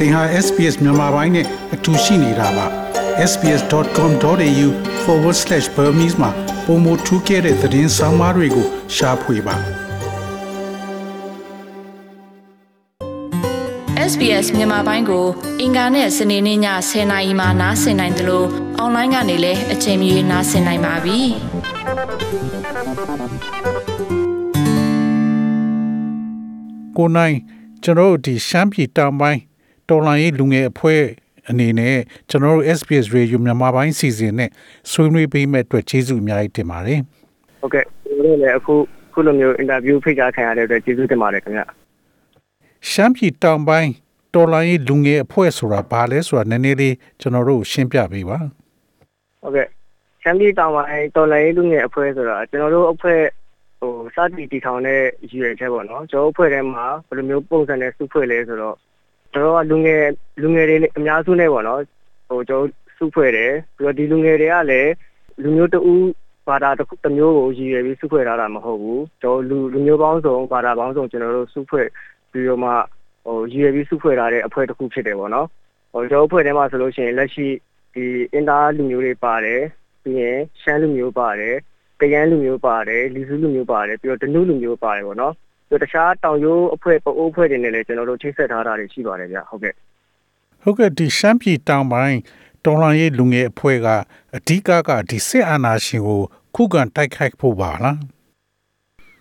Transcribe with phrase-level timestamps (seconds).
[0.00, 2.66] သင်ဟာ SPS မြန်မာပိုင်းနဲ့အတူရှိနေတာပါ
[3.30, 6.30] sbs.com.au/burmese မှာ
[6.66, 9.56] ပုံမထူးခဲ့တဲ့သတင်းစာမားတွေကိုရှားဖွေပါ
[14.10, 15.26] SBS မြန်မာပိုင်းကို
[15.60, 16.58] အင်ကာနဲ့စနေနေ့ည
[16.90, 18.46] 10:00နာရီမှနားဆင်နိုင်တယ်လို့
[18.78, 21.18] အွန်လိုင်းကနေလည်းအချိန်မီနားဆင်နိုင်ပါပြီ။
[26.96, 27.34] ကိုနိုင်
[27.82, 29.40] ကျွန်တော်တို့ဒီရှမ်းပြည်တောင်ပိုင်း
[29.88, 31.02] တော်လိုင်းရေးလူငယ်အဖွဲ့
[31.50, 31.96] အနေနဲ့
[32.30, 34.50] ကျွန်တော်တို့ SBS Radio မြန်မာပိုင်းစီစဉ်နဲ့
[34.90, 37.00] ဆွေးနွေးပေးမဲ့အတွက်ကျေးဇူးအများကြီးတင်ပါတယ်
[37.60, 38.74] ဟုတ်ကဲ့ကျွန်တော်တို့လည်းအခု
[39.12, 41.62] ခုလိုမျိုးအင်တာဗျူးဖိတ်ကြားခံရတဲ့အတွက်ကျေးဇူးတင်ပါတယ်ခင်ဗျ
[42.90, 43.90] ရှမ်းပြည်တောင်ပိုင်း
[44.34, 48.38] တော်လိုင်းရေးလူငယ်အဖွဲ့ဆိုတာဘာလဲဆိုတာနည်းနည်းလေးကျွန်တော်တို့ရှင်းပြပေးပါ
[49.42, 49.66] ဟုတ်ကဲ့
[50.22, 53.20] ချမ်းပြည်တောင်ပိုင်းတော်လိုင်းလူငယ်အဖွဲ့ဆိုတာကျွန်တော်တို့အဖွဲ့
[53.80, 58.76] ဟိုစတင်တည်ထောင်တဲ့ရည်ရွယ်ချက်ပေါ့နော်ကျွန်တော်အဖွဲ့ထဲမှာဘယ်လိုမျိုးပုံစံနဲ့စုဖွဲ့လဲဆိုတော့
[59.36, 60.02] ကျွန်တော်ကလူငယ်
[60.42, 61.80] လူငယ်တွေအများစုနဲ့ပေါ့နော်
[62.28, 64.92] ဟိုကျွန်တော်စုဖွဲ့တယ်ပြီးတော့ဒီလူငယ်တွေကလည်း
[65.42, 66.06] လူမျိုးတဦး
[66.48, 71.86] ဘာသာတစ်ခုတစ်မျိုးကိုရည်ရွယ်ပြီးစုဖွဲ့ထားတာမဟုတ်ဘူးကျွန်တော်လူလူမျိုးပေါင်းစုံဘာသာပေါင်းစုံကျွန်တော်တို့စုဖွဲ့
[72.30, 72.70] ပြီးတော့မှ
[73.26, 75.46] ဟိုရည်ရွယ်ပြီးစုဖွဲ့ထားတဲ့အဖွဲ့တစ်ခုဖြစ်တယ်ပေါ့နော်
[75.92, 77.46] ဟိုကျွန်တော်အဖွဲ့ထဲမှာဆိုလို့ရှိရင်လက်ရှိ
[77.94, 79.62] ဒီအင်တာလူမျိုးတွေပါတယ်
[80.02, 81.54] ပြီးရင်ရှမ်းလူမျိုးပါတယ်
[82.00, 85.45] ကရန်လူမျိုးပါတယ်လီစုလူမျိုးပါတယ်ပြီးတော့တနုလူမျိုးပါတယ်ပေါ့နော်ပြီး
[85.82, 89.74] တော့တခြားတောင်ရိုးအဖွဲ့ပအိုးအဖွဲ့တွေနဲ့လည်းကျွန်တော်တို့ချိတ်ဆက်ထားတာတွေရှိပါတယ်ဗျဟုတ်ကဲ့
[90.62, 92.18] ဟုတ်ကဲ့ဒီရှမ်းပြည်တောင်ပိုင်း
[92.64, 93.88] တော်လိုင်းရေးလူငယ်အဖွဲ့က
[94.36, 96.22] အဓိကကဒီစစ်အာဏာရှင်ကို
[96.56, 97.98] ခုခံတိုက်ခိုက်ဖို့ပါလား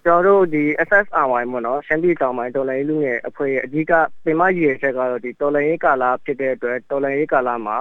[0.05, 3.91] ကျွန်တော်တို့ဒီ SSRY ပေါ့နော်ရှမ်းပြည်တောင်ပိုင်းတော်လိုင်းလူငယ်အဖွဲ့ရဲ့အဓိက
[4.23, 7.77] ပင်မရည်ရွယ်ချက်ကတော့ဒီတော်လိုင်းရေးကာလဖြစ်တဲ့အတွက်တော်လိုင်းရေးကာလမှာ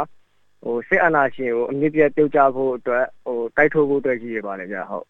[0.65, 5.07] ဟိုစစ်အာဏာရှင်ကိုအမြင့်ပြတ်ပြုတ်ကျဖို့အတွက်ဟိုတိုက်ထုတ်ဖို့အတွက်ရည်ရွယ်ပါတယ်ဗျဟုတ်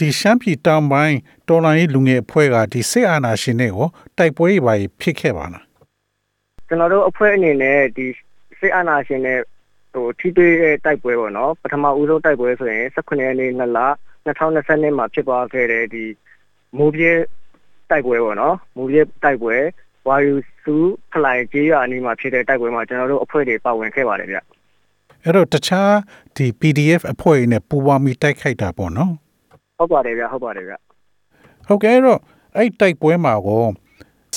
[0.00, 1.16] ဒီရှမ်းပြည်တောင်ပိုင်း
[1.48, 5.64] တော်လိုင်းရေးလူငယ်အဖွဲ့ကဒီစစ်အာဏာရှင်တွေကိုတိုက်ပွဲတွေပါဖြစ်ခဲ့ပါလား
[6.68, 8.06] ကျွန်တော်တို့အဖွဲ့အနေနဲ့ဒီ
[8.60, 9.38] စစ်အာဏာရှင်နဲ့
[9.92, 13.80] ဟိုထိတွေ့တဲ့တိုက်ပွဲပေါ့နော်ပထမဦးဆုံးတိုက်ပွဲဆိုရင်18ရက်နေ့2လ
[14.26, 16.04] 2020မှာဖြစ်သွားခဲ့တဲ့ဒီ
[16.78, 17.12] မိုးပြဲ
[17.90, 19.56] တိုက်ပွဲပေါ့နော်မိုးပြဲတိုက်ပွဲ
[20.08, 20.76] ဝါယူစု
[21.12, 24.36] ဖလိုက်ကြေးရွာအနီးမှာဖြစ်တဲ့တိုက်ပွဲမှာကျွန်တော်တို့အဖွဲ့တွေပါဝင်ခဲ့ပါတယ်ဗျ
[25.24, 25.92] အဲ့တော့တခြား
[26.36, 29.12] ဒီ PDF အဖွဲ့တွေနဲ့ပူးပေါင်းပြီးတိုက်ခိုက်တာပေါ့နော်
[29.80, 30.74] ဟုတ်ပါတယ်ဗျဟုတ်ပါတယ်ဗျ
[31.68, 32.20] ဟုတ်ကဲ့အဲ့တော့
[32.56, 33.64] အဲ့တိုက်ပွဲမှာကို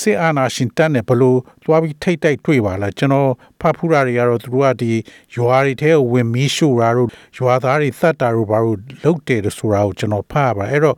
[0.00, 4.92] စစ်အာဏာရှင်တပ်နဲ့ဘလို့သွားပြီးထိတ်တိုက်တွေ့ပါလားကျွန်တော်ဖတ်ဖူးတာတွေကတော့သူတို့ကဒီ
[5.34, 10.96] ရွာတွေထဲကိုဝင်မီးရှို့တာတို့ရွာသားတွေသတ်တာတို့ဘာလို့လုပ်တယ်လို့ဆိုတာကိုကျွန်တော်ဖတ်ရပါအဲ့တော့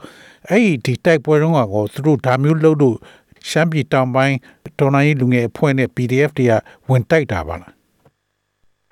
[0.51, 2.97] အဲ့ဒီဒီတိုက်ပွဲတုန်းကကိုသူတို့ဒါမျိုးလုပ်လို့
[3.51, 4.37] ရှမ်းပြည်တောင်ပိုင်း
[4.78, 6.53] တော်နိုင်ရေးလူငယ်အဖွဲ့နဲ့ PDF တွေက
[6.89, 7.73] ဝင်တိုက်တာပါလား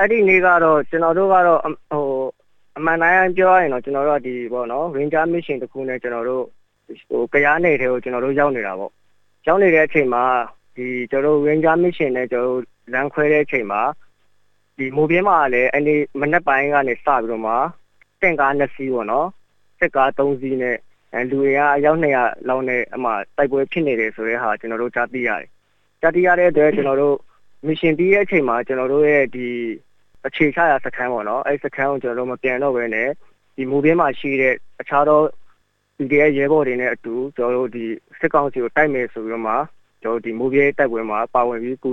[0.01, 2.05] အဲ့ဒီနေ့ကတော့ကျွန်တော်တို့ကတော့အဟို
[2.79, 6.45] အမှန်တိုင်းပြောရရင်တော့ကျွန်တော်တို့ကဒီပေါ့နော် Ranger Mission တစ်ခုနဲ့ကျွန်တော်တို့
[7.09, 8.93] ဟိုကရားနယ်ထဲကိုကျွန်တော်တို့ရောက်နေတာပေါ့
[9.47, 10.25] ရောက်နေတဲ့အချိန်မှာ
[10.77, 12.63] ဒီကျွန်တော်တို့ Ranger Mission နဲ့ကျွန်တော်တို့
[12.93, 13.83] လမ်းခွဲတဲ့အချိန်မှာ
[14.77, 17.53] ဒီမိုးပြင်းမှာလည်းအဲ့ဒီမနက်ပိုင်းကနေစပြီးတော့မှ
[18.21, 19.29] တင့်ကား2စီးပေါ့နော်
[19.79, 20.77] စစ်ကား3စီးနဲ့
[21.15, 25.49] အဲလူတွေကအယောက်200လောက်နဲ့အမှတိုက်ပွဲဖြစ်နေတယ်ဆိုတဲ့ဟာကျွန်တော်တို့ကြားသိရတယ်
[26.01, 27.17] ကြားသိရတဲ့အတွက်ကျွန်တော်တို့
[27.67, 29.49] mission ပြီးတဲ့အချိန်မှာကျွန်တော်တို့ရဲ့ဒီ
[30.27, 33.09] အခြေချရာစခန်းပေါ့နော်အဲ့စခန်းကိုကျွန်တော်တို့မပြန်တော့ဘဲနဲ့
[33.57, 35.21] ဒီမူပြင်းမှာရှိတဲ့အခြားသော
[35.97, 37.85] PDF ရဲဘော်တွေနဲ့အတူကျွန်တော်တို့ဒီ
[38.21, 39.55] စစ်ကောင်စီကိုတိုက်မယ်ဆိုပြီးတော့မှ
[40.03, 41.91] ကျွန်တော်တို့ဒီမူပြင်းတိုက်ပွဲမှာပါဝင်ပြီးကု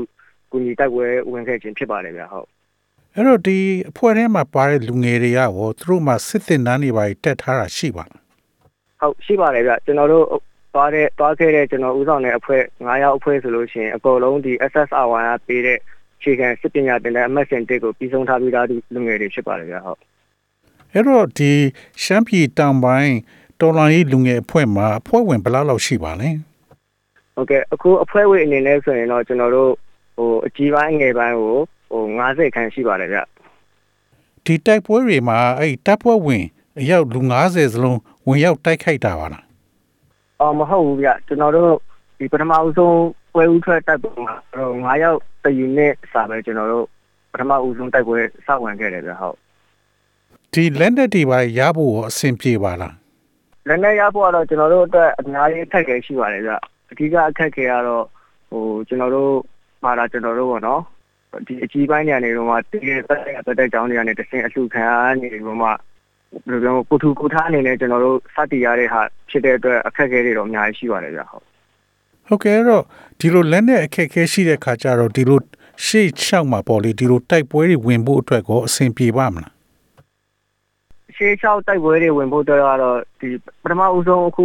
[0.52, 2.48] ကူညီတိုက်ပွဲဝင်ခဲ့ခြင်းဖြစ်ပါတယ်ဗျဟုတ်
[3.16, 3.58] အဲ့တော့ဒီ
[3.90, 5.50] အဖွဲ့ထဲမှာပါတဲ့လူငယ်တွေကရော
[5.80, 8.22] သူတို့မှစစ်စစ်နန်းတွေပါတက်ထားတာရှိပါလား
[9.02, 10.26] ဟုတ်ရှိပါတယ်ဗျကျွန်တော်တို့
[10.74, 15.80] သွားတဲ့သွားခဲ့တဲ့ကျွန်တော်ဦးဆောင်တဲ့အဖွဲ့9ယောက်အဖွဲ့ဆိုလို့ရှိရင်အကုန်လုံးဒီ SSR1 ကပေးတဲ့
[16.24, 20.00] ခြေခံစစ်ပညာတင်တဲ့အမတ်စင်တစ်ကိုပြီးဆုံးထားပြီးသားလူငယ်တွေဖြစ်ပါတယ်ဗျဟုတ်
[20.94, 21.52] အဲ့တော့ဒီ
[22.04, 23.16] ရှမ်းပြည်တောင်ပိုင်း
[23.60, 26.30] တော်လိုင်းရေးလူငယ်အဖွဲ့မှာအဖွဲ့ဝင်ဘယ်လောက်လောက်ရှိပါလဲ
[27.36, 29.72] ဟုတ်ကဲ့အခုအဖွဲ့ဝင်အနေနဲ့ဆိုရင်တော့ကျွန်တော်တို့
[30.18, 31.56] ဟိုအကြီးပိုင်းငယ်ပိုင်းကို
[31.92, 33.20] ဟို90ခန်းရှိပါတယ်ဗျ
[34.46, 36.46] ဒီတိုက်ပွဲတွေမှာအဲ့တပ်ဖွဲ့ဝင်
[36.80, 39.46] အယောက်လူ90စလုံးဝင်ရောက်တိုက်ခိုက်တာပါလား
[40.42, 41.72] အော်မဟုတ်ဘူးဗျကျွန်တော်တို့
[42.20, 42.96] ဒီပထမဦးဆုံး
[43.34, 46.86] ပွဲဦးထွက်တိုက်ပွဲမှာဟို9ယောက်တယူနစ်စာပဲကျွန်တော်တို့
[47.32, 49.36] ပထမဦးဆုံးတိုက်ပွဲစဝင်ခဲ့တယ်ဗျဟုတ်
[50.54, 52.96] ဒီလက်နက်တွေပါရဖို့ရောအဆင်ပြေပါလား
[53.68, 56.52] လက်နဲ့ရဖို့ကတော့ကျွန်တော်တို့အတွက်အများကြီးအခက်အခဲရှိပါတယ်ဗျ
[56.92, 58.06] အဓိကအခက်အခဲကတော့
[58.50, 59.34] ဟိုကျွန်တော်တို့
[59.84, 60.82] မှာလာကျွန်တော်တို့ပေါ့နော်
[61.48, 65.78] ဒီအကြီးပိုင်းနေရာနေတော့မှတကယ်တက်တက်တက်ကြောင်းတွေကနေတဆင်အလှခံအားနေတော့မှဘယ်
[66.50, 71.46] လိုပြောကိုထူကိုထားအနေနဲ့ကျွန်တော်တို့စတင်ရတဲ့ဟာဖြစ်တဲ့အတွက်အခက်အခဲတွေတော့အများကြီးရှိပါတယ်ဗျဟုတ်
[72.32, 72.84] ဟုတ်ကဲ့အဲ့တော့
[73.20, 75.40] ဒီလိုလက်နက်အခက်အခဲရှိတဲ့ခါကျတော့ဒီလို
[75.86, 79.54] ရှေ့ချောက်မှာပေါ့လေဒီလိုတိုက်ပွဲတွေဝင်ဖို့အတွက်ကိုအဆင်ပြေပါမလား
[81.16, 83.30] ရှေးချောက်တိုက်ပွဲတွေဝင်ဖို့အတွက်ကတော့ဒီ
[83.64, 84.44] ပထမဦးဆုံးအခု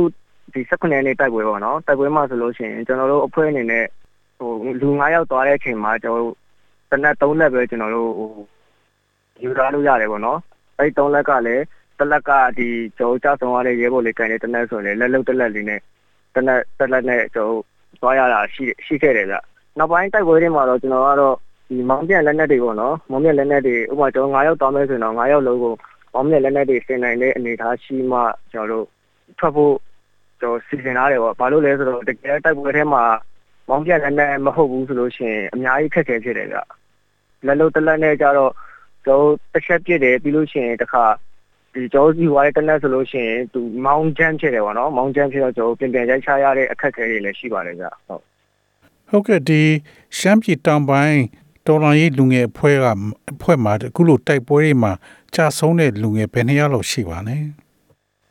[0.53, 3.85] ဒီ18ရက်နေ့တိုက်ပွဲပေါ့နော်တိုက်ပွဲမှာဆိုလို့ရှိရင်ကျွန်တော်တို့အဖွဲ့အနေနဲ့
[4.38, 4.50] ဟို
[4.81, 6.35] လူ9ယောက်သွားတဲ့အချိန်မှာကျွန်တော်တို့
[6.91, 8.31] တနက်3လက်ပဲကျွန်တော်တို့ဟို
[9.43, 10.38] ယူထားလို့ရတယ်ပေါ့နော်
[10.79, 11.65] အဲ့3လက်ကလည်း
[11.99, 12.69] တစ်လက်ကဒီ
[12.99, 15.81] ကျွန်တော်ကြောက်ဆောင်ရတဲ့ရဲဘော်လေးကန်နေတနက်ဆိုရင်လက်လုံးတစ်လက်လေးနဲ့
[16.35, 17.62] တနက်တစ်လက်နဲ့ကျွန်တော်
[18.01, 19.37] သွားရတာရှိရှိခဲ့တယ်ဗျ
[19.79, 21.37] နောက်ပိုင်းတိုက်ပွဲတွေမှာတော့ကျွန်တော်ကတော့
[21.69, 25.75] ဒီမောင်းပြန်လက်နက်တွေပေါ့နော်မောင်းပြန်လက်နက်တွေဥပမာကျွန်တော်9ယောက်တောင်းမယ်ဆိုရင်တော့9ယောက်လုံးကို
[26.13, 28.21] မောင်းပြန်လက်နက်တွေဆင်နိုင်တဲ့အနေအထားရှိမှ
[28.53, 28.87] ကျွန်တော်တို့
[29.39, 29.75] ထွက်ဖို့
[30.41, 33.05] ကျွန်တော်စီစဉ်ထားတယ်ပေါ့ဘာလို့လဲဆိုတော့တကယ်တိုက်ပွဲထဲမှာ
[33.69, 36.59] မောင်းပြန်လက်နက်မဟုတ်ဘူးဆိုလို့ရှိရင်အများကြီးခက်ခဲဖြစ်တယ်ဗျ
[37.47, 38.53] လက်လုံးတစ်လက်နဲ့ကြတော့
[39.05, 41.05] ကျွန်တော်တစ်ချက်ပြစ်တယ်ပြီးလို့ရှိရင်တစ်ခါ
[41.76, 48.23] ဒီကျောင်းစီဝိုင်းတနက်ဆိုလို့ရှိရင်သူမောင်းချမ်းဖြစ်တယ်ပေါ့နော်မောင်းချမ်းဖြစ်တော့ကျွန်တော်ပြင်ပြန်ရိုက်ချရတဲ့အခက်အခဲတွေလည်းရှိပါတယ်ဗျဟုတ်
[49.08, 49.62] ဟုတ်ကဲ့ဒီ
[50.19, 51.20] ရှမ်းပြည်တောင်ပိုင်း
[51.67, 52.87] တော်လိုင်းရေးလူငယ်အဖွဲ့က
[53.32, 54.93] အဖွဲ့မှာအခုလိုတိုက်ပွဲတွေမှာ
[55.34, 57.37] ကြာဆုံးတဲ့လူငယ်ဘယ်နှစ်ယောက်လောက်ရှိပါလဲ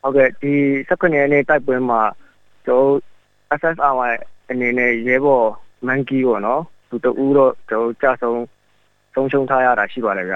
[0.02, 0.54] ဟုတ်ကဲ့ဒီ
[0.90, 2.02] 19ရက်နေ့တိုက်ပွဲမှာ
[2.66, 2.90] ကျွန်တော်
[3.60, 3.94] SSR
[4.50, 5.48] အနေနဲ့ရဲဘော်
[5.88, 8.44] မန်ကီပေါ့နော်သူတူတော့ကျွန်တော်ကြာဆုံး
[9.14, 10.36] ဆုံးရှုံးထားရတာရှိပါတယ်ဗျ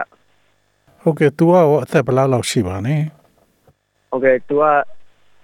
[1.02, 2.96] ဟုတ်ကဲ့ तू ရောအသက်ဘယ်လောက်လောက်ရှိပါလဲ
[4.10, 4.66] ဟုတ်ကဲ့သူက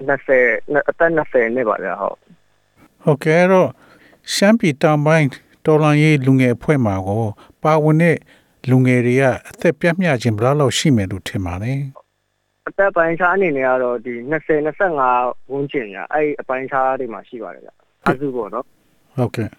[0.08, 2.18] 20အသက်20နဲ့ပါဗျဟုတ်
[3.04, 3.70] ဟုတ်ကဲ့အဲ့တော့
[4.34, 5.28] ရှမ်းပြည်တောင်ပိုင်း
[5.66, 7.24] တော်လိုင်းရေးလူငယ်အဖွဲ့မှာကို
[7.64, 8.18] ပါဝင်တဲ့
[8.70, 11.74] လူငယ်တွေကအသက်ပြတ်မြခြင်းဘယ်လောက်လောက်ရှိမယ်လို့ထင်ပါလဲ
[12.70, 14.60] အသက်ပိုင်းခြားအနေနဲ့ကတော့ဒီ20
[15.06, 17.70] 25ဝန်းကျင်ညာအဲ့အပိုင်းခြားတွေမှာရှိပါတယ်ဗျ
[18.12, 18.66] အစုပေါ့နော်
[19.18, 19.50] ဟုတ်ကဲ့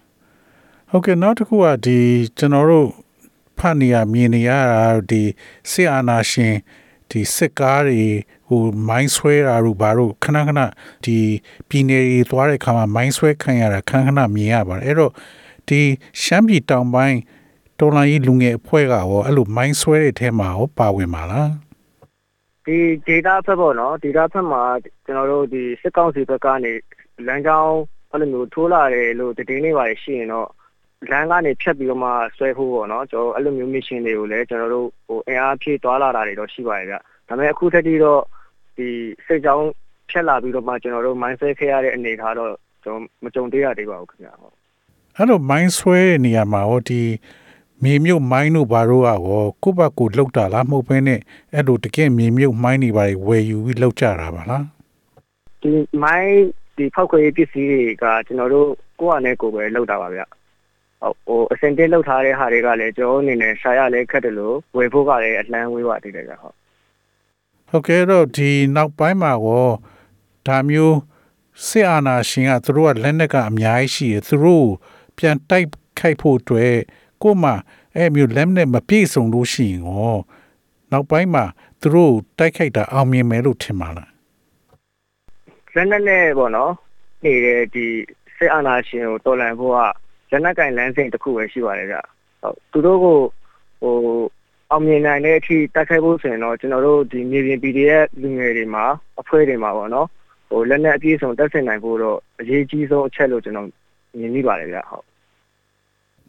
[0.90, 1.98] ဟုတ်ကဲ့နောက်တစ်ခုကဒီ
[2.38, 2.88] ကျွန်တော်တို့
[3.58, 5.22] ဖတ်နေရမြင်နေရတာဒီ
[5.70, 6.54] စစ်အာဏာရှင်
[7.10, 8.02] ဒီစစ်ကားတွေ
[8.48, 10.60] ဟိုမိုင်းဆွဲတာတို့ဘာတို့ခဏခဏ
[11.04, 11.18] ဒီ
[11.68, 15.12] ပြည်နယ်တွေသွားတဲ့ခါမှာမိုင်းဆွဲခံရတာခဏခဏမြင်ရပါတယ်အဲ့တော့
[15.68, 15.80] ဒီ
[16.22, 17.18] ရှမ်းပြည်တောင်ပိုင်း
[17.78, 21.50] တော်လိုင်းကြီးလူငယ်အဖွဲ့ကရောအဲ့လိုမိုင်းဆွဲတဲ့ထဲမှာရောပါဝင်ပါလား
[22.66, 24.62] ဒီ data ဖက်ပေါ့နော် data ဖက်မှာ
[25.04, 26.72] ကျွန်တော်တို့ဒီစစ်ကောင်စီဘက်ကနေ
[27.26, 27.76] လမ်းကြောင်း
[28.10, 30.48] အဲ့လိုမျိုးထိုးလာတယ်လို့တည်င်းနေပါရှိရင်တော့
[31.12, 38.20] လမ်းကနေဖြတ်ပြီးတော့မှဆွဲဖို့ပေါ့နော်ကျွန်တော်အဲ့လိုမျိုး mission တွေကိုလည်းကျွန်တော်တို့ဟိုအင်အားဖြည့်သွားလာတာတွေတော့ရှိပါတယ်ဗျဒါပေမဲ့အခုထက်ထိတော့
[38.76, 38.88] ဒီ
[39.26, 39.66] စိတ်ကြောင်း
[40.10, 42.50] ဖြတ်လာပြီးတော့မှကျွန်တော်တို့ mindset ခဲ့ရတဲ့အနေအထားတော့
[42.84, 44.54] ကျွန်တော်မကြုံသေးရသေးပါဘူးခင်ဗျာဟုတ်
[45.16, 47.00] အဲ့လိုမိုင်းဆွဲတဲ့နေရာမှာရောဒီ
[47.82, 49.18] မြေမြုပ်မိုင်းတို့ဘာတို့ကရော
[49.62, 51.20] ကိုယ့်ဘက်ကိုလှုပ်တာလားမဟုတ်ဘဲနဲ့
[51.54, 54.64] အဲ့လိုတကယ်မြေမြုပ်မိုင်းတွေပါတွေဝယ်ယူပြီးလှုပ်ကြတာပါလား
[55.62, 55.70] ဒီ
[56.02, 56.30] မိုင်း
[56.76, 58.68] ဒီဖောက်ခွဲရေးပစ္စည်းတွေကကျွန်တော်တို့
[59.00, 60.20] ကိုယ့်အနေနဲ့ကိုယ်ပဲလောက်တာပါဗျ
[61.00, 66.54] ဟုတ်ဟိုအစင်တင်လောက်ထားတဲ့ဟာတွေကလည်းကျွန်တော်အနေနဲ့ရှာရလဲခက်တယ်လို့ဝယ်ဖို့ကလည်းအလန်းဝေးပါသေးတယ်ဗျဟုတ်
[67.68, 69.68] ဟုတ်ကဲ့တော့ဒီနောက်ပိုင်းမှာရော
[70.46, 70.96] ဒါမျိုး
[71.66, 74.68] စစ်အာဏာရှင်ကသူတို့ကလက်နက်ကအများကြီးရှိတယ်သူတို့
[75.16, 76.74] ပြန်တိုက်ခိုက်ဖို့အတွက်
[77.22, 77.54] ကို့မှာ
[77.96, 80.16] အဲ့မျိုးလက်နက်မပြည့်စုံလို့ရှိရင်ရော
[80.92, 81.44] နောက်ပိုင်းမှာ
[81.80, 84.10] သူတို့တိုက်ခိုက်တာအောင်မြင်မယ်လို့ထင်ပါလား
[85.74, 86.72] လက်နက်နဲ့ပေါ့နော်
[87.24, 87.86] နေတဲ့ဒီ
[88.36, 89.78] စစ်အာဏာရှင်ကိုတော်လှန်ဖို့က
[90.30, 91.96] လက်နက်ကင်လမ်းစဉ်တစ်ခုပဲရှိပါတယ်ဗျ
[92.42, 93.16] ဟုတ်သူတို့ကို
[93.82, 93.96] ဟို
[94.70, 98.84] အောင်မြင်နိုင်တဲ့အထိတိုက်ခိုက်ဖို့ဆိုရင်တော့ကျွန်တော်တို့ဒီမြေပြင် PDF လူငယ်တွေမှာ
[99.20, 100.08] အဖွဲ့တွေမှာပေါ့နော်
[100.48, 103.68] ဟိုလက်နက်အပြည့်စုံတက်ဆင်နိုင်ဖို့တော့အရေးကြီးဆုံးအချက်လို့ကျွန်တော်
[104.18, 105.04] မြင်မိပါတယ်ဗျဟုတ်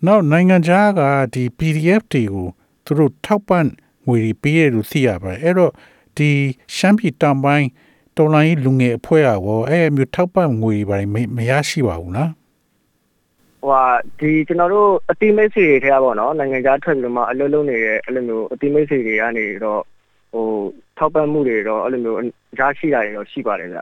[0.06, 1.02] နောက်နိုင်ငံခြားက
[1.34, 2.48] ဒီ PDF တွေကို
[2.86, 3.66] သူတို့ထောက်ပံ့
[4.08, 5.72] ငွေတွေပေးရလို့သိရပါတယ်အဲ့တော့
[6.18, 6.30] ဒီ
[6.76, 7.68] ရှမ်းပြည်တောင်ပိုင်း
[8.18, 12.32] တော်လိုင်းကြီးလူငယ်အဖွဲ့ကရောအဲ့အမျိုးထောက်ပံ့ငွေတွေပါမမရရှိပါဘူးလား
[13.62, 13.84] ဟိုဟာ
[14.20, 19.82] ဒီကျွန်တော်တို့အတိမိတ်ဆွေတွေထဲကပေါ့နော်နိုင်ငံခြားထွက်ပြီးတော့မှအလုပ်လုပ်နေတဲ့အဲ့လိုမျိုးအတိမိတ်ဆွေတွေကနေတော့
[20.32, 20.46] ဟို
[20.98, 22.18] ထောက်ပံ့မှုတွေတော့အဲ့လိုမျိုး
[22.60, 23.80] ရရှိတာတွေတော့ရှိပါတယ်ဗျ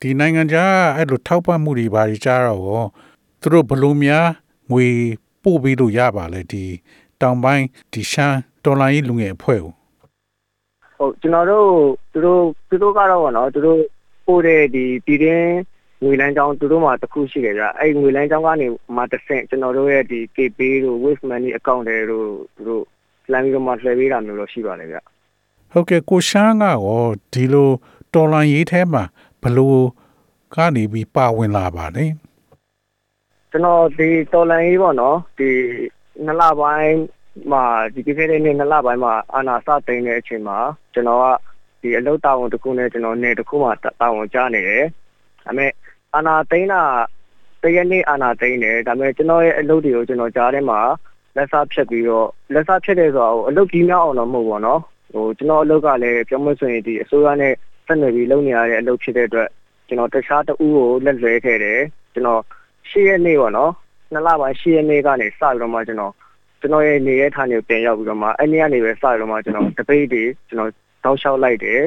[0.00, 2.84] ဒီနိုင်ငံခြားကအဲ့လိုထောက်ပံ့မှုတွေပါကြတော့ရော
[3.40, 4.26] သူတို့ဘယ်လို့များ
[4.72, 4.86] ငွေ
[5.42, 6.64] ပို့ပြီးလို့ရပါလဲဒီ
[7.20, 9.72] တောင်ပိုင်းဒီရှမ်းတော်လိုင်းကြီးလူငယ်အဖွဲ့ကို
[10.98, 11.68] ဟုတ်ကျွန်တော်တို့
[12.12, 13.78] သူတို့သူတို့ကတော့ပေါ့နော်သူတို့
[14.26, 15.50] ပို့တဲ့ဒီပြည်တွင်း
[16.04, 18.66] ငွေလမ်းကြောင်းသူတို့မှာတစ်ခုရှိတယ်ဗျအဲ့ငွေလမ်းကြောင်းကနေ
[18.96, 22.84] မှတစ်ဆင့်ကျွန်တော်တို့ရဲ့ဒီ KP တို့ Wave Money account တွေတို့သူတို့
[23.32, 24.98] လမ်းပြီးတော့မှလှည့်ပေးတာမျိုးတော့ရှိပါတယ်ဗျ
[25.72, 27.70] ဟုတ်ကဲ့ကိုရှမ်းကရောဒီလို
[28.14, 29.02] တော်လိုင်းရေးထဲမှာ
[29.42, 29.80] ဘယ်လို့
[30.54, 32.06] ကနေပြီးပါဝင်လာပါလဲ
[33.50, 35.50] ကျွန်တော်ဒီတော်လန်ရေးပေါ့နော်ဒီ
[36.24, 36.96] နှစ်လပိုင်း
[37.52, 37.64] မှာ
[37.94, 40.58] ဒီကိစ္စတွေနဲ့နှစ်လပိုင်းမှာအာနာစသိမ်းတဲ့အချိန်မှာ
[40.94, 41.24] ကျွန်တော်က
[41.82, 43.68] ဒီအလုပ်တာဝန်တစ်ခုနဲ့ကျွန်တော်နေတစ်ခုမှ
[44.00, 44.84] တာဝန်ကြားနေတယ်။
[45.44, 45.70] ဒါပေမဲ့
[46.14, 46.82] အာနာသိမ်းတာ
[47.62, 50.80] တရက်နေ့အာနာသိမ်းတယ်ဒါပေမဲ့ကျွန်တော်ရဲ့အလုပ်တွေကိုကျွန်တော်ကြားထဲမှာ
[51.36, 54.80] လက်စားဖြတ်ပြီးတော့လက်စားဖြတ်တယ်ဆိုတော့အလုပ်ကြီးများအောင်တော့မဟုတ်ဘူးနော်။
[55.12, 57.54] ဟိုကျွန်တော်အလုပ်ကလည်းပြောမလို့ဆိုရင်ဒီအစိုးရနဲ့
[57.86, 59.48] ဆက်နွယ်ပြီးလုပ်နေရတဲ့အလုပ်ဖြစ်တဲ့အတွက်
[59.88, 61.80] ကျွန်တော်တခြားတဦးကိုလက်လွဲခဲ့တယ်
[62.12, 62.42] ကျွန်တော်
[62.88, 63.72] ရှေ့ရက်နေ့ပေါ့နော်
[64.12, 66.12] နှစ်လပိုင်းရှေ့ရက်နေ့ကနေစပြီးတော့မှကျွန်တော်
[66.60, 70.70] ကျွန်တော်ရဲ့နေရထားနေကိုပြန်ရောက်ပြီးတော့မှအဲ့နေ့ကနေပဲစပြီးတော့မှကျွန်တော်တပိတ်တွေကျွန်တော်
[71.04, 71.80] တောက်လျှောက်လိုက်တယ်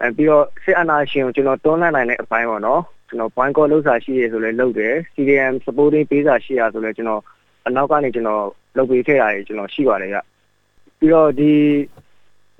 [0.00, 7.22] အဲပြီးတော့စစ်အာဏာရှင်ကိုကျွန်တော်တွန်းလှန်နိုင်တဲ့အပိုင်းပေါ့နော် ကျွန်တော် boycott လုပ်စာရှိရဆိုလဲလုပ်တယ် CDM supporting ပေးစာရှိရဆိုလဲကျွန်တော်
[7.66, 8.44] အနောက်ကနေကျွန်တော်
[8.76, 10.18] လုပ်ပေးခဲ့တာတွေကျွန်တော်ရှိပါတယ်ဗျ
[10.98, 11.52] ပြီးတော့ဒီ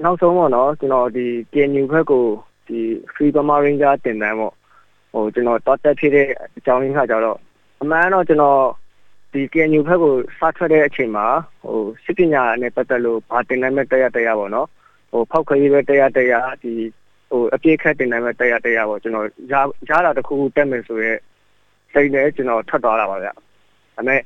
[0.05, 2.25] နောက်ဆုံးပေါ့နော်ကျွန်တော်ဒီ KNU ဘက်ကို
[2.69, 2.81] ဒီ
[3.15, 4.55] Free Burma Ranger တင်တန်းပေါ့
[5.13, 7.39] ဟိုကျွန်တော်တောတက်ဖြစ်တဲ့အကြောင်းရင်းခါကြတော့
[7.83, 8.61] အမှန်တော့ကျွန်တော်
[9.33, 11.27] ဒီ KNU ဘက်ကိုစထွက်တဲ့အချိန်မှာ
[11.63, 14.69] ဟိုစစ်ပညာနဲ့ပတ်သက်လို့ဘာတင်နိုင်မဲ့တရားတရားပေါ့နော်
[15.11, 16.73] ဟိုဖောက်ခွေးပဲတရားတရားဒီ
[17.35, 19.55] ဟိုအပြည့်ခတ်တင်နိုင်မဲ့တရားတရားပေါ့ကျွန်တော်ရ
[19.89, 21.13] ရတာတစ်ခုခုတက်မယ်ဆိုရဲ
[21.93, 23.35] စိတ်နဲ့ကျွန်တော်ထွက်သွားတာပါဗျဒါ
[23.97, 24.21] ပေမဲ့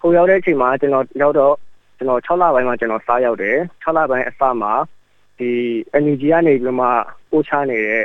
[0.00, 1.54] ဟိုရောက်တဲ့အချိန်မှာကျွန်တော်ရောက်တော့
[1.96, 4.72] ကျွန်တော်6လပိုင်းမှာကျွန်တော်စားရောက်တယ်6လပိုင်းအစမှာ
[5.38, 5.50] ဒီ
[6.02, 6.86] NUG ကနေပြီးမှ
[7.30, 8.04] ပို့ချနေတဲ့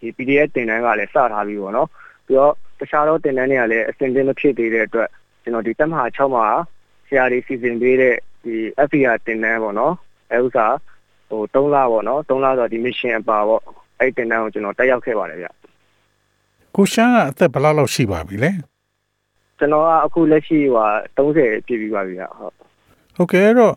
[0.00, 1.88] ဒီ PDF တင်တန်းကလည်းစထားပြီးပေါ့နော်
[2.26, 5.08] ပြီးတော့တခြားသောတင်တန်းတွေကလည်းအစင်တင်မဖြစ်သေးတဲ့အတွက်
[5.42, 6.46] ကျွန်တော်ဒီတက်မဟာ6မှာ
[7.06, 8.54] ဆရာတွေစီစဉ်ပေးတဲ့ဒီ
[8.86, 9.94] FPR တင်တန်းပေါ့နော်
[10.32, 10.66] အဲဥစ္စာ
[11.28, 13.62] ဟို3လပေါ့နော်3လဆိုဒီ mission အပါပေါ့
[14.00, 15.48] အဲ့တင်တန်းကိုကျွန်တော်တက်ရောက်ခဲ့ပါတယ်ဗျ
[16.76, 18.50] ကိုရှမ်းကအသက်ဘယ်လောက်လောက်ရှိပါပြီလဲ
[19.58, 22.54] ကျွန်တော်ကအခုလက်ရှိဟို30ပြည့်ပြီးပါပြီဗျဟုတ်
[23.16, 23.74] ဟုတ်ကဲ့အဲ့တော့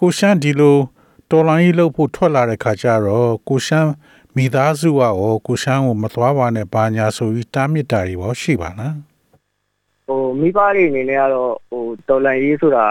[0.00, 0.76] ကိုရှမ်းဒီလို
[1.30, 3.90] တော်လိုင်းကြီးလုပ်ဖို့ထွက်လာတဲ့ခါကျတော့ကိုရှမ်း
[4.36, 5.14] မိသားစုကရော
[5.46, 8.94] ကိုရှမ်းကိုမသွားပါနဲ့ဘာညာဆိုပြီးတားမြစ်တာတွေရောရှိပါလား
[10.06, 12.86] ဟိုမိဘတွေအနေနဲ့ကတော့ဟိုတော်လန်ရေးဆိုတာ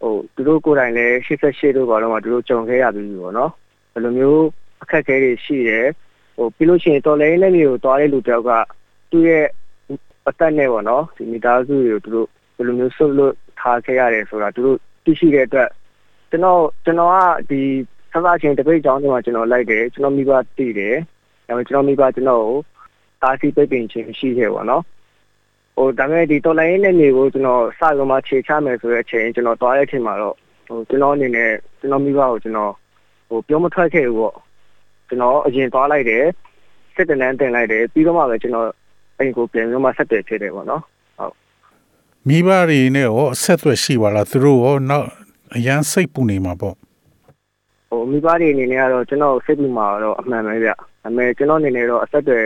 [0.00, 3.50] ဟိုသူတို့ကိုယ်တိုင်လည်း88တို့ဘာလို့မှသူတို့ကြုံခဲ့ရပြီးပြီပေါ့နော်
[3.92, 4.44] ဘယ်လိုမျိုး
[4.82, 5.86] အခက်အခဲတွေရှိတယ်
[6.36, 8.50] ဟိုပြီးလို့ရှိရင်တော်လန်ရေးနဲ့မျိုးသွားတဲ့လူတယောက်က
[9.10, 9.44] သူ့ရဲ့
[10.28, 15.70] အသက်နဲ့ပေါ့နော်ဒီမိသားစုတွေကိုသူတို့ဘယ်လိုမျိုးဆုတ်လို့ထားခဲ့ရတယ်ဆိုတာသူတို့သိရှိတဲ့အတွက်
[16.30, 17.16] ကျွန်တော်ကျွန်တော်က
[17.50, 17.60] ဒီ
[18.12, 20.96] စကားချင်းတပိတ်ကြောင်းတွေမှာကျွန်တော်လိုက်တယ်ကျွန်တော်မိဘတည်တယ်
[21.46, 22.58] ဒါပေမဲ့ကျွန်တော်မိဘကျွန်တော်ကို
[23.22, 24.82] တားဆီးပိတ်ပင်ခြင်းရှိခဲ့ပေါ့နော်
[25.76, 30.36] ဟိုဒါပေမဲ့ဒီတော်လိုင်းနဲ့နေကိုကျွန်တော်စရုံမှာခြေချမယ်ဆိုတဲ့အချိန်ကျွန်တော်သွားတဲ့အချိန်မှာတော့
[30.68, 32.72] ဟိုကျွန်တော်အနေနဲ့ကျွန်တော်မိဘကိုကျွန်တော်
[33.28, 34.36] ဟိုပြောမထွက်ခဲ့ဘူးပေါ့
[35.14, 36.24] ကျွန်တော်အရင်သွားလိုက်တယ်
[36.94, 38.68] စစ်တနန်းတင်လိုက်တယ်ပြီးတော့မှပဲကျွန်တော်
[39.18, 40.82] အိမ်ကိုပြန်ပြီးမှဆက်တယ်ဖြစ်တယ်ပေါ့နော်
[42.28, 45.06] မိဘတွေနဲ့ရောအဆက်အသွယ်ရှိပါလားသူတို့ရောနောက်
[45.56, 46.74] အရန်စိတ်ပူနေမှာပေါ့
[47.88, 52.40] ဟိုမိဘတွေအနေနဲ့ကတော့ကျွန်တော်စိတ်ပူမှာတော့အမှန်ပဲဗျဒါပေမဲ့ကျွန်တော်အနေနဲ့တော့အဆက်တွေ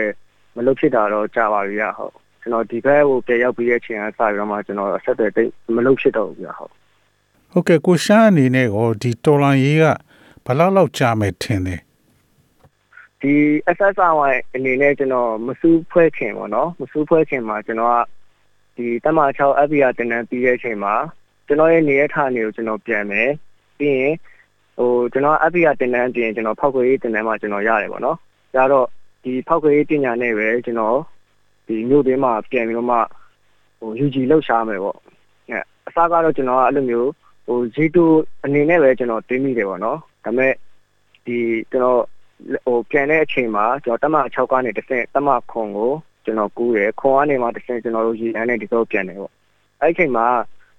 [0.55, 6.71] မလုပ်ဖြစ်တာတော့ကြာပါပြီဗျဟုတ်ကျွန်တော်ဒီဘက်ကိုပြန်ရောက်ပြီးတဲ့အချိန်ကစပြီးတော့မှကျွန်တော်အဆက်တွေတိတ်မလုပ်ဖြစ်တော့ဘူးဗျဟုတ်
[7.51, 9.85] ဟုတ်ကဲ့ကိုရှမ်းအနေနဲ့ရောဒီတော်လိုင်းကြီးက
[10.45, 11.81] ဘယ်လောက်လောက်ကြာမယ်ထင်တယ်
[13.21, 13.35] ဒီ
[13.75, 17.97] SSRY အနေနဲ့ကျွန်တော်မစူးဖွဲခင်ပေါ့နော်မစူးဖွဲခင်မှာကျွန်တော်က
[18.75, 20.93] ဒီတမ6 FBR တင်တန်းပြီးတဲ့အချိန်မှာ
[21.47, 23.29] ကျွန်တော်ရဲ့နေရဌာနေကိုကျွန်တော်ပြန်မယ်
[23.77, 24.13] ပြီးရင်
[24.77, 28.17] ဟိုကျွန်တော် FBR တင်တန်းပြင်ကျွန်တော်ဖောက်ခွေရေးတင်တန်းမှာကျွန်တော်ရတယ်ပေါ့နော်
[28.55, 28.87] ရတော့
[29.23, 30.97] ဒီဖောက်ခွေရေးပညာနဲ့ပဲကျွန်တော်
[31.67, 32.97] ဒီမြို့တွင်းမှာပြန်ပြီးတော့မှ
[33.79, 34.97] ဟို UG လောက်ရှားမယ်ပေါ့
[35.47, 37.09] အဲအစားကတော့ကျွန်တော်ကအဲ့လိုမျိုး
[37.47, 37.97] ဟို G2
[38.43, 40.53] အနေနဲ့ပဲကျွန်တော်တွေးမိတယ်ပေါ့နော်ဒါပေမဲ့
[41.25, 41.37] ဒီ
[41.71, 42.01] ကျွန်တော်
[42.65, 45.91] ဟိုပြန်တဲ့အချိန်မှာကျွန်တော်တမ6ကနေတစ်ဆင့်တမခွန်ကို
[46.25, 49.33] ကျွန်တော်ကူးတယ်ခွန်ကနေမှတစ်ဆင့်ကျွန်တော်တို့ရေလမ်းနဲ့ဒီတော့ပြန်တယ်ပေါ့
[49.81, 50.25] အဲ့ဒီအချိန်မှာ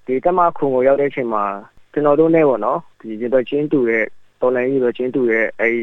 [0.06, 1.44] ဒီတမခွန်ကိုရောက်တဲ့အချိန်မှာ
[1.92, 4.04] ကျွန်တော်တို့နဲ့ပေါ့နော်ဒီရေတော့ချင်းတူတဲ့
[4.40, 5.82] တော်လိုင်းကြီးတော့ချင်းတူတဲ့အဲ့ဒီ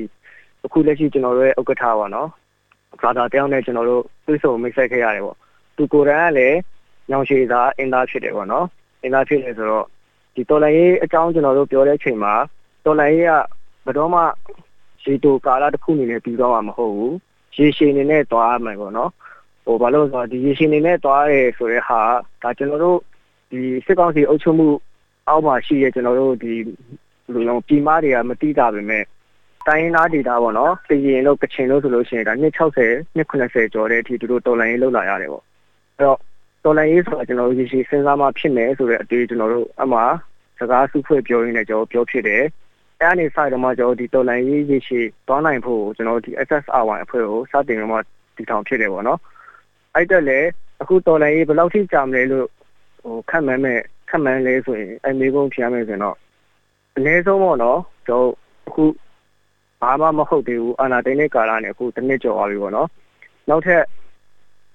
[0.65, 2.29] အခုလက်ရှိကျွန်တော်တို့ရဲ့ဥက္ကဋ္ဌပါနော်
[3.01, 5.37] ဘာသာတောင်းနဲ့ကျွန်တော်တို့သွေးဆုံမိတ်ဆက်ခဲ့ရတယ်ပေါ့
[5.75, 6.57] သူကိုယ်တိုင်ကလည်း
[7.09, 8.65] ညောင်ရှည်သာအင်သားဖြစ်တယ်ပေါ့နော်
[9.03, 9.85] အင်သားဖြစ်နေဆိုတော့
[10.35, 12.33] ဒီတော်လိုင်းကြီးအကြောင်းကျွန်တော်တို့ပြောတဲ့အချိန်မှာ
[12.85, 13.33] တော်လိုင်းကြီးက
[13.85, 14.21] ဘယ်တော့မှ
[15.03, 17.15] ရေတိုကာလတစ်ခုအနေနဲ့ပြီးတော့မှာမဟုတ်ဘူး
[17.55, 19.11] ရေရှည်အနေနဲ့သွားရမယ်ပေါ့နော်
[19.65, 21.99] ဟိုဘာလို့လဲဆိုတော့ဒီရေရှည်အနေနဲ့သွားရဲဆိုတဲ့ဟာ
[22.41, 22.99] ဒါကျွန်တော်တို့
[23.51, 24.67] ဒီစစ်ကောင်စီအုပ်ချုပ်မှု
[25.27, 26.53] အောက်မှာရှိရဲ့ကျွန်တော်တို့ဒီ
[27.33, 29.03] လူလုံးပြည်မားတွေကမတိတာပဲမဲ့
[29.67, 35.43] တိုင်းရင်းသားဒေတာပေါ့နော်ပြည်ရင်လို့ကချင်လို့ဆိုလို့ရှိရင်ဒါ260 290ကျော်တဲ့အထိသူတို့တော်လိုင်းရေးလောက်လာရတယ်ပေါ့
[35.95, 36.19] အဲ့တော့
[36.63, 39.99] တော်လိုင်းရေးဆိုတာကျွန်တော်တို့ရေရှည်စဉ်းစားမှဖြစ်မယ်ဆိုတဲ့အတွေ့ကျွန်တော်တို့အမှ
[40.59, 42.43] စကားစုဖွဲ့ပြောရင်းနဲ့ကျွန်တော်ပြောဖြစ်တယ်
[43.01, 47.97] အဲ့အနေဆိုင်တော့မှကျွန်တော်ဒီတော်လိုင်းရေးရေရှည်တောင်းနိုင်ဖို့ကျွန်တော်ဒီ SSR1 အဖွဲ့ကိုစတင်တော့မှ
[48.35, 49.19] တည်ထောင်ဖြစ်တယ်ပေါ့နော်
[49.95, 50.39] အဲ့တက်လေ
[50.81, 52.47] အခုတော်လိုင်းရေးဘယ်လောက်ထိကြာမလဲလို့
[53.03, 56.17] ဟိုခက်မှန်းမဲ့ခက်မှန်းလဲဆိုရင်အမေကုန်းဖြားမယ်ဆိုရင်တော့
[56.97, 58.29] အနည်းဆုံးပေါ့နော်ကျွန်တော်
[58.67, 58.83] အခု
[59.81, 62.89] ဘာမှမဟုတ်သေးဘူးအာနာတိုင်းတဲ့ကာလနဲ့အခုတစ်နှစ်ကျော်သွားပြီပေါ့နော်
[63.49, 63.83] နောက်ထပ်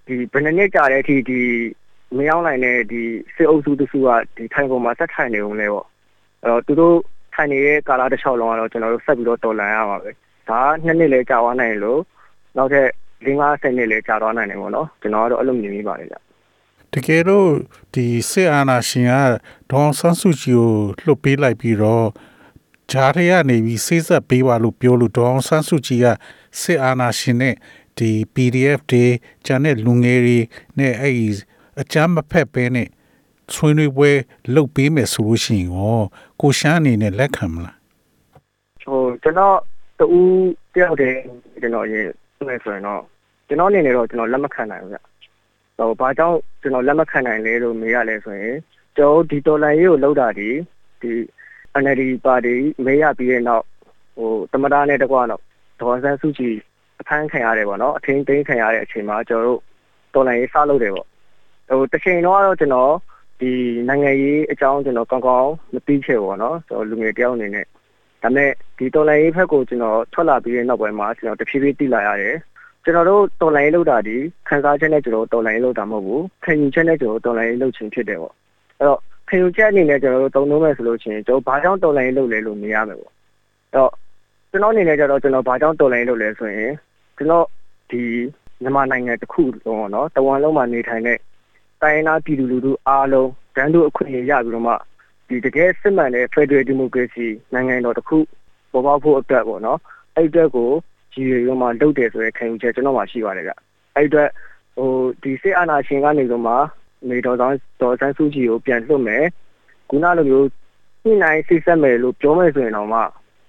[0.06, 1.40] ဒီဘယ်နှစ်နှစ်ကြာတဲ့အထိဒီ
[2.16, 3.02] မရောက်နိုင်တဲ့ဒီ
[3.34, 5.86] စစ်အုပ်စုတစုကဒီထိုင်ပေါ်မှာဆက်ထိုင်နေုံလဲပေါ့
[6.42, 6.96] အဲ့တော့သူတို့
[7.34, 10.10] ထိုင်နေတဲ့ကာလတစ်လျှောက်လုံးကတော့ကျွန်တော်တို့ဆက်ပြီးတော့တော်လန်ရပါပဲ
[10.48, 12.00] ဒါကနှစ်နှစ်လဲကြာသွားနိုင်လို့
[12.56, 12.88] နောက်ထပ်
[13.26, 16.16] ၄50နှစ်လဲကြာသွားနိုင်တယ်ပေါ့နော်ကျွန်တော်ကတော့အဲ့လိုမြင်မိပါတယ်ဗျ
[16.94, 17.48] တကယ်တော့
[17.94, 19.14] ဒီစစ်အာဏာရှင်က
[19.70, 20.70] ဒေါအောင်ဆန်းစုကြည်ကို
[21.04, 22.08] လှုပ်ပေးလိုက်ပြီးတော့
[22.90, 26.06] ဂျားတွေကနေပြီးစိတ်ဆက်ပေးပါလို့ပြောလို့ဒေါအောင်ဆန်းစုကြည်က
[26.60, 27.54] စစ်အာဏာရှင်နဲ့
[27.98, 29.04] ဒီ PDF တွေ
[29.46, 30.38] ဂျန်တဲ့လူငယ်တွေ
[30.78, 31.28] နဲ့အဲ့ဒီ
[31.80, 32.88] အကြမ်းမဖက်ပဲနဲ့
[33.54, 34.10] ဆွေးနွေးပွဲ
[34.54, 36.00] လုပ်ပေးမယ်ဆိုလို့ရှိရင်ရော
[36.40, 37.76] ကိုရှမ်းအနေနဲ့လက်ခံမလား
[38.82, 39.56] ဟိုကျွန်တော်
[39.98, 40.06] တူ
[40.74, 41.18] တယောက်တည်း
[41.62, 43.02] ကျွန်တော်ရေးဆိုနေဆိုရင်တော့
[43.48, 44.98] ကျွန်တော်အနေနဲ့တော့ကျွန်တော်လက်မခံနိုင်ဘူးဗျ
[45.78, 48.56] ဟိုဘာကြောင့်ကျွန်တော်လက်မခံနိုင်လဲလို့မေးရလဲဆိုရင်
[48.96, 50.48] ကျွန်တော်ဒီတော်လန်ရေးကိုလောက်တာဒီ
[51.02, 51.12] ဒီ
[51.82, 53.64] NLD ပါတီမေးရပြီးတဲ့နောက်
[54.16, 55.42] ဟိုတမတာနဲ့တကွာတော့
[55.80, 56.56] ဒေါ်ဆန်းစုကြည်
[57.00, 59.60] အဖမ်းခံရတယ်ပေါ့နော်အထင်းသိမ်းခံရတဲ့အချိန်မှာကျွန်တော်တို့
[60.14, 61.06] တော်လန်ရေးစလုပ်တယ်ပေါ့
[61.68, 62.92] ဟိုတစ်ချိန်တော့ကတော့ကျွန်တော်
[63.42, 63.54] ဒီ
[63.88, 67.66] နိုင်ငံရေးအကြောင်းကျွန်တော်ကောင်းကောင်းမသိချေပေါ့နော်ကျွန်တော်လူငယ်တယောက်အနေနဲ့
[68.22, 72.36] ဒါပေမဲ့ဒီတော်လိုင်းရေးဘက်ကိုကျွန်တော်ထွက်လာပြီးတဲ့နောက်ပိုင်းမှာကျွန်တော်တဖြည်းဖြည်းသိလာရတယ်
[72.84, 74.16] ကျွန်တော်တို့တော်လိုင်းရေးလုပ်တာဒီ
[74.48, 78.34] ခံစားချက်နဲ့ကျွန်တော်တော်လိုင်းရေးလုပ်တာမဟုတ်ဘူးခံယူချက်နဲ့ကျွန်တော်တော်လိုင်းရေးလုပ်ခြင်းဖြစ်တယ်ပေါ့
[78.78, 83.90] အဲ့တော့ခံယူချက်အနေနဲ့ကျွန်တော်တို့တုံ့လုံးမဲ့ဆိုလို့ရှိရင်ကျွန်တော်ဘာကြောင့်တော်လိုင်းရေးလုပ်လဲလို့မြင်ရမယ်ပေါ့အဲ့တော့
[84.50, 86.70] ကျွန်တော်အနေနဲ့ကျတော့ကျွန်တော်ဘာကြောင့်တော်လိုင်းရေးလုပ်လဲဆိုရင်
[87.16, 87.46] ကျွန်တော်
[87.90, 88.02] ဒီ
[88.62, 91.18] မြန်မာနိုင်ငံတစ်ခုလုံးပေါ့နော်တဝန်လုံးမှာနေထိုင်တဲ့
[91.82, 94.74] တိုင်းရင်းသားပြည်သူလူထုအားလုံးတန်းတူအခွင့်အရေးရပြီးတော့မှ
[95.28, 98.18] ဒီတကယ်စစ်မှန်တဲ့ Federal Democracy နိုင်ငံတော်တစ်ခု
[98.72, 99.78] ပေါ်ပေါက်ဖို့အတွက်ပေါ့နော်
[100.16, 100.70] အဲ့အတွက်ကို
[101.14, 103.52] ရည်ရွယ်ပြီးမှလုပ်တယ်ဆိုတဲ့ခံယူချက်ကျွန်တော်မှရှိပါတယ်ဗျ
[103.94, 104.28] အဲ့အတွက်
[104.76, 104.90] ဟို
[105.22, 106.54] ဒီစစ်အာဏာရှင်ကနေတော့မှ
[107.10, 109.24] နေတော်ဆောင်တော်ဆန်းစုကြည်ကိုပြန်လွှတ်မယ်
[109.90, 110.46] ခုနလိုမျိုး
[111.04, 113.00] ညှိနှိုင်းစိတ်ဆက်မယ်လို့ပြောမယ်ဆိုရင်တော့မှ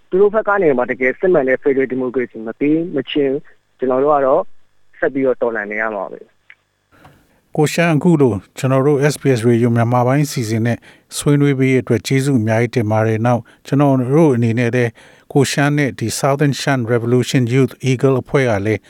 [0.10, 3.36] သူတို့ဘက်ကနေမှတကယ်စစ်မှန်တဲ့ Federal Democracy မပြီးမချင်း
[3.78, 4.42] ကျွန်တော်တို့ကတော့
[5.00, 6.20] ဆက်ပြီးတော့တော်လှန်နေရမှာပဲ
[7.58, 10.78] ကိုရှမ်းအခုလို့ကျွန်တော်တို့ SPS Radio မြန်မာပိုင်းစီစဉ်နဲ့
[11.18, 14.92] ဆွေးနွေးပေးရတဲ့အတွက်ကျေးဇူးအများကြီးတင်ပါတယ်။နောက်ကျွန်တော်တို့အနေနဲ့လည်း
[15.34, 18.82] ကိုရှမ်းနဲ့ဒီ Southern Shan Revolution Youth Eagle အဖွဲ့ကလည်း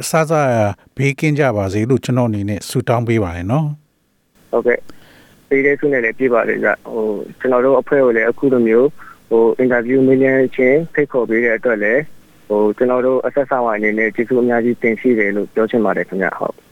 [0.00, 0.32] အစစ
[0.96, 3.66] ဘေးကင်းကြပါစေလို့ကျွန်တော်အနေနဲ့ဆုတောင်းပေးပါတယ်နော်
[4.50, 4.78] ဟုတ်ကဲ့
[5.48, 7.04] ပေးတဲ့ဆုနဲ့လည်းပြပါတယ်ကြဟို
[7.40, 8.88] ကျွန်တော်တို့အဖွဲ့ကိုလည်းအခုလိုမျိုး
[9.28, 12.02] ဟိုအင်တာဗျူးမင်းချင်းဖိတ်ခေါ်ပေးတဲ့အတွက်လည်း
[12.48, 16.71] ဟိုကျွန်တော်တို့အဆက်ဆောင်းအနေနဲ့ကျေးဇူးအများကြီးတင်ရှိတယ်လို့ပြောချင်ပါတယ်ခင်ဗျဟုတ်